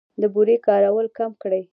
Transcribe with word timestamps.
د 0.21 0.23
بورې 0.33 0.55
کارول 0.67 1.07
کم 1.17 1.31
کړئ. 1.41 1.61